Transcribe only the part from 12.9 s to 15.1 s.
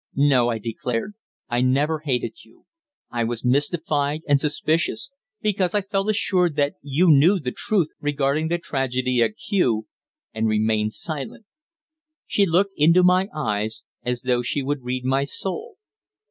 my eyes, as though she would read